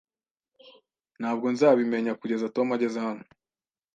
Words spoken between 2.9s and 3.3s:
hano.